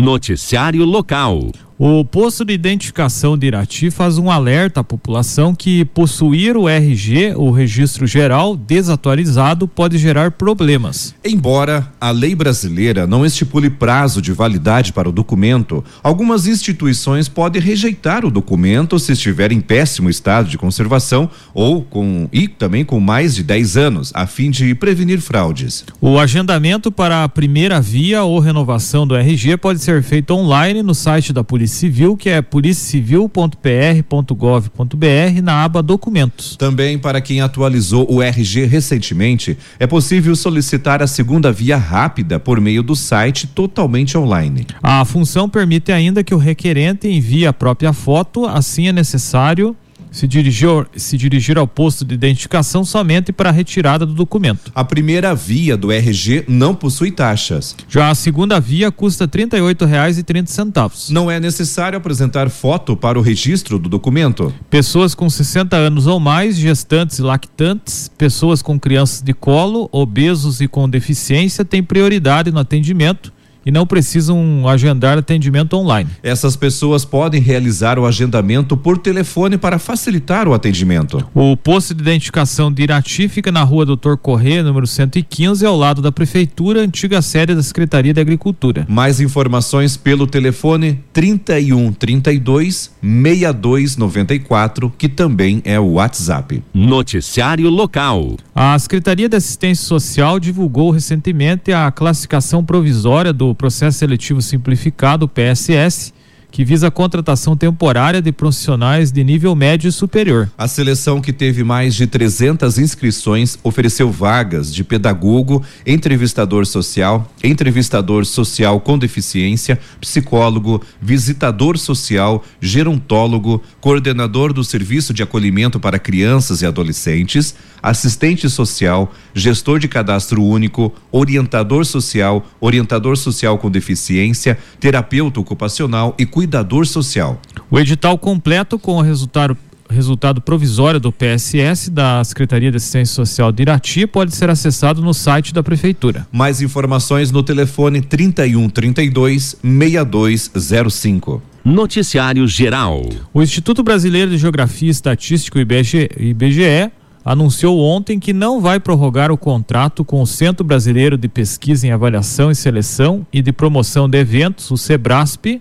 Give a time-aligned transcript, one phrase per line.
[0.00, 1.67] Noticiário local.
[1.80, 7.34] O posto de identificação de Irati faz um alerta à população que possuir o RG,
[7.36, 11.14] o registro geral, desatualizado pode gerar problemas.
[11.24, 17.62] Embora a lei brasileira não estipule prazo de validade para o documento, algumas instituições podem
[17.62, 22.98] rejeitar o documento se estiver em péssimo estado de conservação ou com e também com
[22.98, 25.84] mais de 10 anos, a fim de prevenir fraudes.
[26.00, 30.92] O agendamento para a primeira via ou renovação do RG pode ser feito online no
[30.92, 36.56] site da Polícia Civil, que é policiacivil.pr.gov.br, na aba Documentos.
[36.56, 42.60] Também para quem atualizou o RG recentemente, é possível solicitar a segunda via rápida por
[42.60, 44.66] meio do site totalmente online.
[44.82, 49.76] A função permite ainda que o requerente envie a própria foto, assim é necessário
[50.10, 54.70] se dirigir, se dirigir ao posto de identificação somente para a retirada do documento.
[54.74, 57.76] A primeira via do RG não possui taxas.
[57.88, 61.10] Já a segunda via custa R$ 38,30.
[61.10, 64.52] Não é necessário apresentar foto para o registro do documento.
[64.70, 70.60] Pessoas com 60 anos ou mais, gestantes e lactantes, pessoas com crianças de colo, obesos
[70.60, 73.32] e com deficiência têm prioridade no atendimento
[73.68, 76.08] e não precisam agendar atendimento online.
[76.22, 81.22] Essas pessoas podem realizar o agendamento por telefone para facilitar o atendimento.
[81.34, 86.00] O posto de identificação de Irati fica na rua Doutor Corrêa, número 115, ao lado
[86.00, 88.86] da Prefeitura, antiga sede da Secretaria da Agricultura.
[88.88, 96.62] Mais informações pelo telefone 31 32 62 94, que também é o WhatsApp.
[96.72, 98.38] Noticiário local.
[98.54, 106.14] A Secretaria de Assistência Social divulgou recentemente a classificação provisória do processo seletivo simplificado, PSS,
[106.58, 110.50] que visa a contratação temporária de profissionais de nível médio e superior.
[110.58, 118.26] A seleção que teve mais de 300 inscrições ofereceu vagas de pedagogo, entrevistador social, entrevistador
[118.26, 126.66] social com deficiência, psicólogo, visitador social, gerontólogo, coordenador do serviço de acolhimento para crianças e
[126.66, 136.16] adolescentes, assistente social, gestor de cadastro único, orientador social, orientador social com deficiência, terapeuta ocupacional
[136.18, 136.47] e cuidador
[136.86, 137.40] social.
[137.70, 139.56] O edital completo com o resultado
[139.90, 145.14] resultado provisório do PSS da Secretaria de Assistência Social de Irati pode ser acessado no
[145.14, 146.26] site da prefeitura.
[146.30, 151.42] Mais informações no telefone 31 32 6205.
[151.64, 153.02] Noticiário Geral.
[153.32, 156.90] O Instituto Brasileiro de Geografia e Estatística, IBGE, IBGE
[157.24, 161.90] anunciou ontem que não vai prorrogar o contrato com o Centro Brasileiro de Pesquisa em
[161.90, 165.60] Avaliação e Seleção e de Promoção de Eventos, o SEBRASP,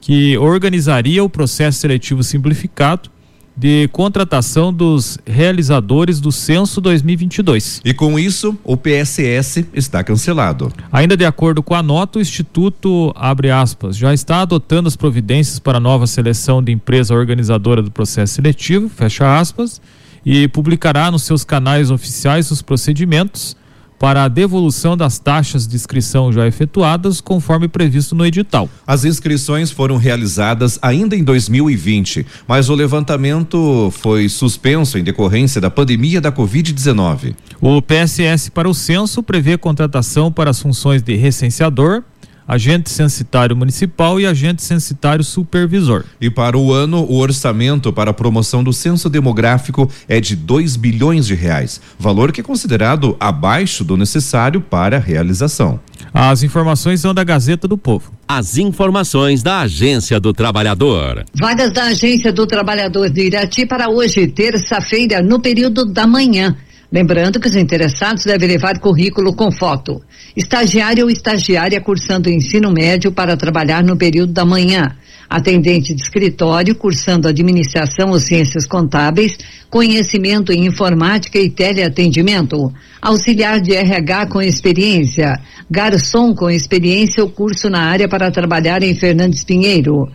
[0.00, 3.10] que organizaria o processo seletivo simplificado
[3.56, 7.82] de contratação dos realizadores do censo 2022.
[7.84, 10.72] E com isso, o PSS está cancelado.
[10.90, 15.58] Ainda de acordo com a nota, o Instituto, abre aspas, já está adotando as providências
[15.58, 19.80] para a nova seleção de empresa organizadora do processo seletivo, fecha aspas,
[20.24, 23.56] e publicará nos seus canais oficiais os procedimentos
[24.00, 28.66] para a devolução das taxas de inscrição já efetuadas, conforme previsto no edital.
[28.86, 35.70] As inscrições foram realizadas ainda em 2020, mas o levantamento foi suspenso em decorrência da
[35.70, 37.34] pandemia da Covid-19.
[37.60, 42.02] O PSS para o censo prevê contratação para as funções de recenseador,
[42.50, 46.04] agente censitário municipal e agente censitário supervisor.
[46.20, 50.74] E para o ano, o orçamento para a promoção do censo demográfico é de 2
[50.74, 55.78] bilhões de reais, valor que é considerado abaixo do necessário para a realização.
[56.12, 58.10] As informações são da Gazeta do Povo.
[58.26, 61.24] As informações da Agência do Trabalhador.
[61.32, 66.56] Vagas da Agência do Trabalhador de Irati para hoje, terça-feira, no período da manhã.
[66.92, 70.02] Lembrando que os interessados devem levar currículo com foto.
[70.36, 74.96] Estagiário ou estagiária cursando ensino médio para trabalhar no período da manhã.
[75.28, 79.38] Atendente de escritório cursando administração ou ciências contábeis,
[79.70, 82.72] conhecimento em informática e teleatendimento.
[83.00, 85.40] Auxiliar de RH com experiência.
[85.70, 90.08] Garçom com experiência ou curso na área para trabalhar em Fernandes Pinheiro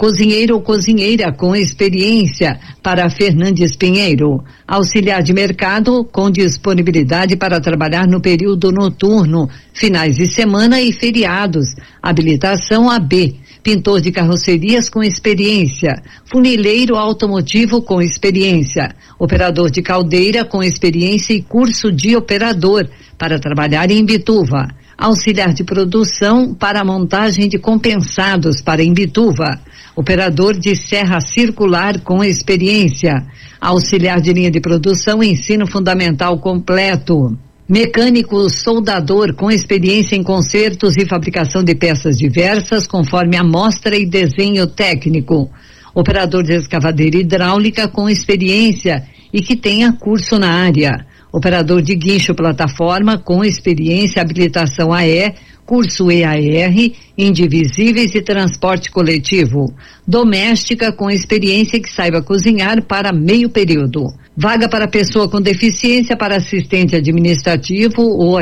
[0.00, 8.06] cozinheiro ou cozinheira com experiência para Fernandes Pinheiro, auxiliar de mercado com disponibilidade para trabalhar
[8.06, 16.02] no período noturno, finais de semana e feriados, habilitação AB, pintor de carrocerias com experiência,
[16.24, 22.88] funileiro automotivo com experiência, operador de caldeira com experiência e curso de operador
[23.18, 29.58] para trabalhar em Bituva auxiliar de produção para a montagem de compensados para Imbituva,
[29.96, 33.26] operador de serra circular com experiência,
[33.58, 37.34] auxiliar de linha de produção ensino fundamental completo.
[37.66, 44.66] Mecânico soldador com experiência em consertos e fabricação de peças diversas, conforme amostra e desenho
[44.66, 45.48] técnico.
[45.94, 51.06] Operador de escavadeira hidráulica com experiência e que tenha curso na área.
[51.32, 55.34] Operador de guincho plataforma com experiência, habilitação AE,
[55.64, 56.74] curso EAR,
[57.16, 59.72] indivisíveis e transporte coletivo.
[60.04, 64.12] Doméstica com experiência que saiba cozinhar para meio período.
[64.36, 68.36] Vaga para pessoa com deficiência para assistente administrativo ou,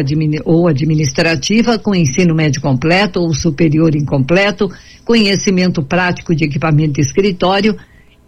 [0.44, 4.70] ou administrativa com ensino médio completo ou superior incompleto,
[5.04, 7.76] conhecimento prático de equipamento de escritório,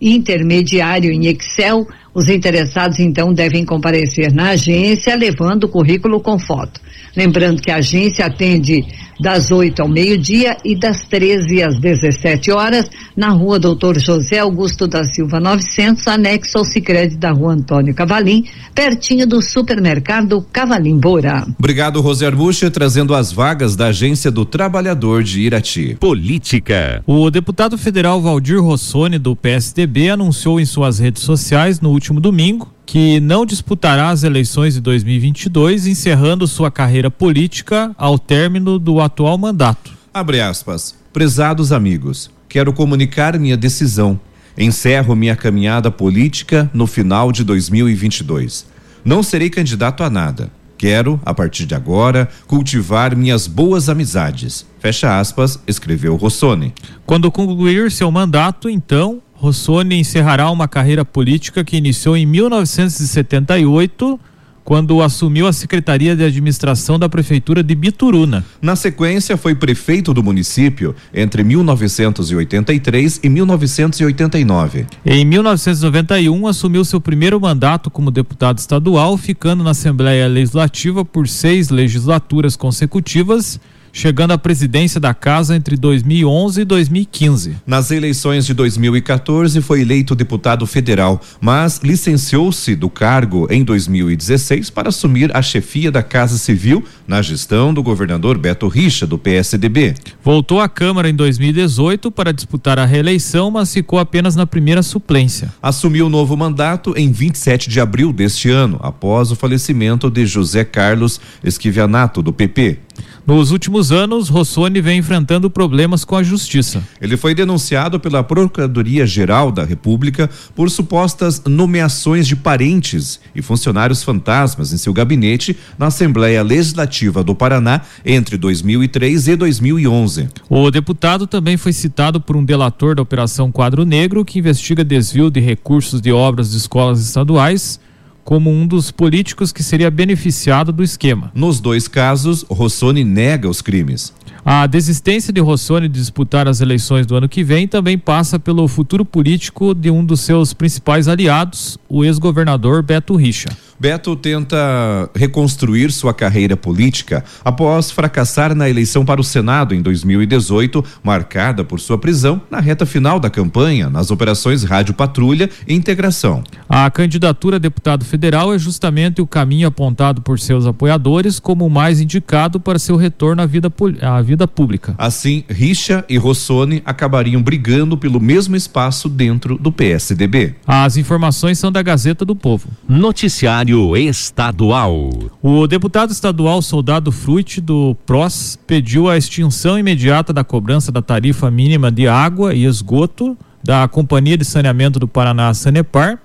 [0.00, 1.86] intermediário em Excel.
[2.12, 6.80] Os interessados então devem comparecer na agência levando o currículo com foto.
[7.16, 8.84] Lembrando que a agência atende
[9.20, 14.86] das 8 ao meio-dia e das 13 às 17 horas, na rua Doutor José Augusto
[14.86, 18.44] da Silva 900, anexo ao Sicredi da rua Antônio Cavalim,
[18.74, 21.46] pertinho do supermercado Cavalim Bora.
[21.58, 25.96] Obrigado, Rosé Arbucha, trazendo as vagas da Agência do Trabalhador de Irati.
[26.00, 27.02] Política.
[27.06, 32.68] O deputado federal Valdir Rossoni, do PSDB, anunciou em suas redes sociais no último domingo
[32.90, 39.38] que não disputará as eleições de 2022, encerrando sua carreira política ao término do atual
[39.38, 39.92] mandato.
[40.12, 40.96] Abre aspas.
[41.12, 44.18] Prezados amigos, quero comunicar minha decisão.
[44.58, 48.66] Encerro minha caminhada política no final de 2022.
[49.04, 50.50] Não serei candidato a nada.
[50.76, 54.66] Quero, a partir de agora, cultivar minhas boas amizades.
[54.80, 56.74] Fecha aspas, escreveu Rossoni.
[57.06, 64.20] Quando concluir seu mandato, então, Rossoni encerrará uma carreira política que iniciou em 1978,
[64.62, 68.44] quando assumiu a Secretaria de Administração da Prefeitura de Bituruna.
[68.60, 74.84] Na sequência, foi prefeito do município entre 1983 e 1989.
[75.06, 81.70] Em 1991, assumiu seu primeiro mandato como deputado estadual, ficando na Assembleia Legislativa por seis
[81.70, 83.58] legislaturas consecutivas
[83.92, 87.56] chegando à presidência da casa entre 2011 e 2015.
[87.66, 94.88] Nas eleições de 2014 foi eleito deputado federal, mas licenciou-se do cargo em 2016 para
[94.88, 99.94] assumir a chefia da Casa Civil na gestão do governador Beto Richa do PSDB.
[100.22, 105.52] Voltou à Câmara em 2018 para disputar a reeleição, mas ficou apenas na primeira suplência.
[105.62, 110.64] Assumiu o novo mandato em 27 de abril deste ano, após o falecimento de José
[110.64, 112.78] Carlos Esquivianato do PP.
[113.26, 116.82] Nos últimos anos, Rossoni vem enfrentando problemas com a justiça.
[117.00, 124.72] Ele foi denunciado pela Procuradoria-Geral da República por supostas nomeações de parentes e funcionários fantasmas
[124.72, 130.28] em seu gabinete na Assembleia Legislativa do Paraná entre 2003 e 2011.
[130.48, 135.30] O deputado também foi citado por um delator da Operação Quadro Negro que investiga desvio
[135.30, 137.78] de recursos de obras de escolas estaduais
[138.24, 141.30] como um dos políticos que seria beneficiado do esquema.
[141.34, 144.12] Nos dois casos, Rossoni nega os crimes.
[144.44, 148.66] A desistência de Rossoni de disputar as eleições do ano que vem também passa pelo
[148.68, 153.48] futuro político de um dos seus principais aliados, o ex-governador Beto Richa.
[153.80, 160.84] Beto tenta reconstruir sua carreira política após fracassar na eleição para o Senado em 2018,
[161.02, 166.44] marcada por sua prisão na reta final da campanha nas operações Rádio Patrulha e Integração.
[166.68, 171.70] A candidatura a deputado federal é justamente o caminho apontado por seus apoiadores como o
[171.70, 173.72] mais indicado para seu retorno à vida,
[174.02, 174.94] à vida pública.
[174.98, 180.54] Assim, Richa e Rossoni acabariam brigando pelo mesmo espaço dentro do PSDB.
[180.66, 182.68] As informações são da Gazeta do Povo.
[182.86, 185.10] Noticiário Estadual.
[185.42, 191.50] O deputado estadual Soldado Fruit do PROS pediu a extinção imediata da cobrança da tarifa
[191.50, 196.18] mínima de água e esgoto da Companhia de Saneamento do Paraná, Sanepar,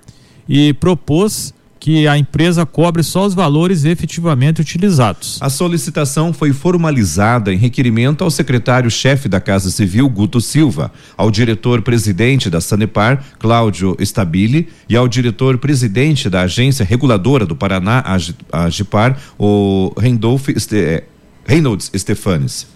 [0.48, 1.54] e propôs
[1.86, 5.38] que a empresa cobre só os valores efetivamente utilizados.
[5.40, 12.50] A solicitação foi formalizada em requerimento ao secretário-chefe da Casa Civil, Guto Silva, ao diretor-presidente
[12.50, 18.02] da Sanepar, Cláudio Stabile, e ao diretor-presidente da Agência Reguladora do Paraná,
[18.50, 21.04] Agipar, o Randolph Este, eh,
[21.46, 22.66] Reynolds Stefanes.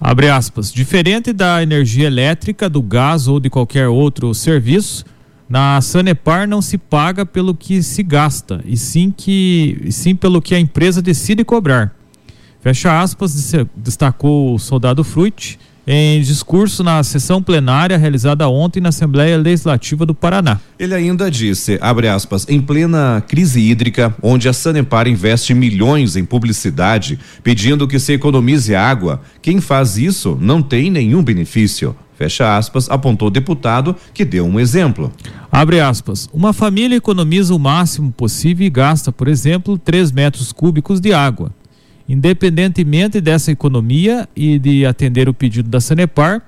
[0.00, 0.72] Abre aspas.
[0.72, 5.04] Diferente da energia elétrica, do gás ou de qualquer outro serviço,
[5.50, 10.54] na Sanepar não se paga pelo que se gasta, e sim, que, sim pelo que
[10.54, 11.92] a empresa decide cobrar.
[12.60, 19.36] Fecha aspas, destacou o soldado Fruit em discurso na sessão plenária realizada ontem na Assembleia
[19.36, 20.60] Legislativa do Paraná.
[20.78, 26.24] Ele ainda disse, abre aspas, em plena crise hídrica, onde a Sanepar investe milhões em
[26.24, 31.96] publicidade, pedindo que se economize água, quem faz isso não tem nenhum benefício.
[32.20, 35.10] Fecha aspas, apontou o deputado que deu um exemplo.
[35.50, 36.28] Abre aspas.
[36.34, 41.50] Uma família economiza o máximo possível e gasta, por exemplo, 3 metros cúbicos de água.
[42.06, 46.42] Independentemente dessa economia e de atender o pedido da Sanepar,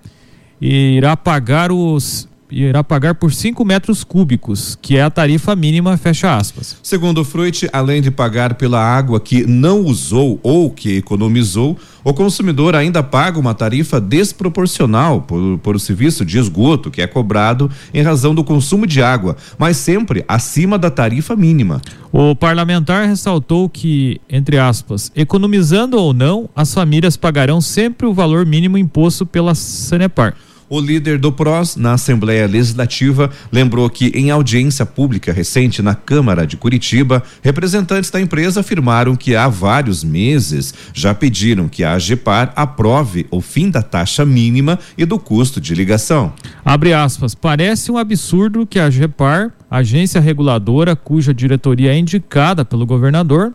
[0.61, 6.37] irá pagar os irá pagar por 5 metros cúbicos, que é a tarifa mínima, fecha
[6.37, 6.76] aspas.
[6.82, 12.75] Segundo Fruit, além de pagar pela água que não usou ou que economizou, o consumidor
[12.75, 18.02] ainda paga uma tarifa desproporcional por, por o serviço de esgoto que é cobrado em
[18.02, 21.80] razão do consumo de água, mas sempre acima da tarifa mínima.
[22.12, 28.44] O parlamentar ressaltou que, entre aspas, economizando ou não, as famílias pagarão sempre o valor
[28.44, 30.35] mínimo imposto pela Sanepar.
[30.75, 36.47] O líder do PROS na Assembleia Legislativa lembrou que, em audiência pública recente na Câmara
[36.47, 42.55] de Curitiba, representantes da empresa afirmaram que há vários meses já pediram que a AGEPAR
[42.57, 46.33] aprove o fim da taxa mínima e do custo de ligação.
[46.64, 52.87] Abre aspas, parece um absurdo que a AGEPAR, agência reguladora cuja diretoria é indicada pelo
[52.87, 53.52] governador,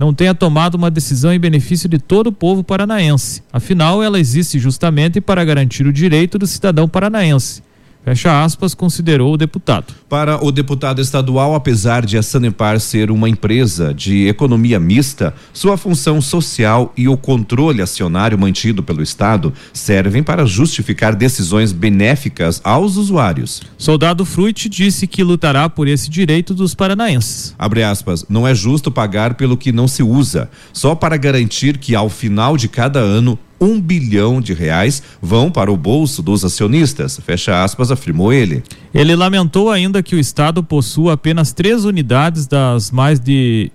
[0.00, 3.42] não tenha tomado uma decisão em benefício de todo o povo paranaense.
[3.52, 7.62] Afinal, ela existe justamente para garantir o direito do cidadão paranaense.
[8.02, 9.94] Fecha aspas, considerou o deputado.
[10.08, 15.76] Para o deputado estadual, apesar de a Sanepar ser uma empresa de economia mista, sua
[15.76, 22.96] função social e o controle acionário mantido pelo Estado servem para justificar decisões benéficas aos
[22.96, 23.62] usuários.
[23.76, 27.54] Soldado Fruit disse que lutará por esse direito dos paranaenses.
[27.58, 31.94] Abre aspas, não é justo pagar pelo que não se usa, só para garantir que
[31.94, 37.20] ao final de cada ano um bilhão de reais vão para o bolso dos acionistas,
[37.24, 38.62] fecha aspas, afirmou ele.
[38.94, 43.70] Ele lamentou ainda que o Estado possua apenas três unidades das mais de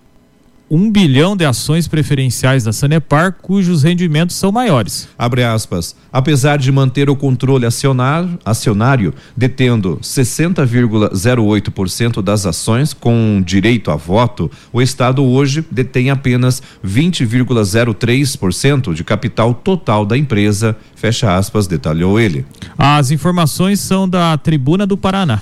[0.69, 5.07] um bilhão de ações preferenciais da Sanepar, cujos rendimentos são maiores.
[5.17, 5.95] Abre aspas.
[6.11, 14.49] Apesar de manter o controle acionário, acionário detendo 60,08% das ações com direito a voto,
[14.71, 22.45] o Estado hoje detém apenas 20,03% de capital total da empresa, fecha aspas, detalhou ele.
[22.77, 25.41] As informações são da Tribuna do Paraná.